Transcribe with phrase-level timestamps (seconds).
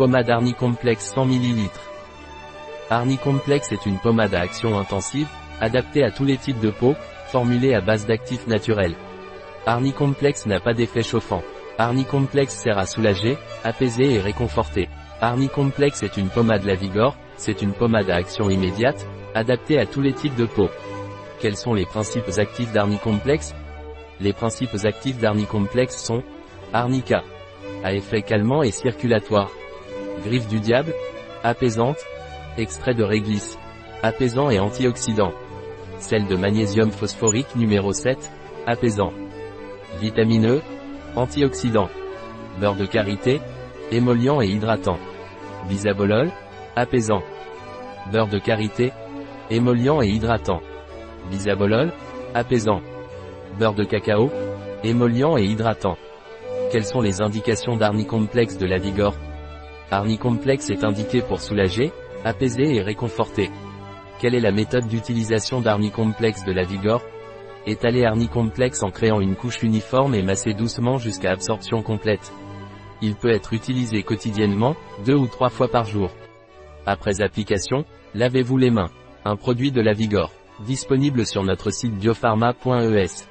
[0.00, 1.68] Pommade Arnicomplex 100 ml.
[2.88, 5.28] Arnicomplex est une pommade à action intensive,
[5.60, 6.94] adaptée à tous les types de peau,
[7.26, 8.94] formulée à base d'actifs naturels.
[9.66, 11.42] Arnicomplex n'a pas d'effet chauffant.
[11.76, 14.88] Arnicomplex sert à soulager, apaiser et réconforter.
[15.20, 20.14] Arnicomplex est une pommade Lavigor, c'est une pommade à action immédiate, adaptée à tous les
[20.14, 20.70] types de peau.
[21.40, 23.54] Quels sont les principes actifs d'Arnicomplex
[24.18, 26.22] Les principes actifs d'Arnicomplex sont
[26.72, 27.22] Arnica,
[27.84, 29.50] à effet calmant et circulatoire.
[30.24, 30.94] Griffe du diable,
[31.42, 31.98] apaisante,
[32.58, 33.58] extrait de réglisse,
[34.02, 35.32] apaisant et antioxydant.
[35.98, 38.30] Sel de magnésium phosphorique numéro 7,
[38.66, 39.12] apaisant.
[40.00, 40.62] Vitamineux,
[41.16, 41.88] antioxydant.
[42.58, 43.40] Beurre de karité,
[43.90, 44.98] émollient et hydratant.
[45.68, 46.30] Bisabolol,
[46.76, 47.22] apaisant.
[48.10, 48.92] Beurre de karité,
[49.50, 50.60] émollient et hydratant.
[51.30, 51.92] Bisabolol,
[52.34, 52.80] apaisant.
[53.58, 54.30] Beurre de cacao,
[54.84, 55.96] émollient et hydratant.
[56.70, 59.14] Quelles sont les indications d'Arnicomplex de la Vigor?
[59.90, 61.92] Arnicomplex est indiqué pour soulager,
[62.24, 63.50] apaiser et réconforter.
[64.20, 67.02] Quelle est la méthode d'utilisation d'Arnicomplex de la Vigor?
[67.66, 72.32] Étaler Arnicomplex en créant une couche uniforme et masser doucement jusqu'à absorption complète.
[73.02, 76.10] Il peut être utilisé quotidiennement, deux ou trois fois par jour.
[76.86, 78.90] Après application, lavez-vous les mains.
[79.24, 80.30] Un produit de la Vigor.
[80.66, 83.26] Disponible sur notre site biopharma.es.